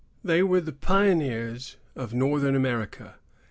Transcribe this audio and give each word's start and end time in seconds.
They 0.23 0.41
were 0.41 0.61
the 0.61 0.71
pioneers 0.71 1.77
of 1.95 2.11
Northern 2.11 2.55
America. 2.55 3.17